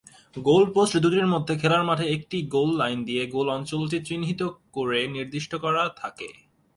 [0.35, 4.41] গোল post দুটির মধ্যে খেলার মাঠে একটি "গোল লাইন" দিয়ে গোল অঞ্চলটি চিহ্নিত
[4.73, 6.29] ক'রে নির্দিষ্ট করা থাকে।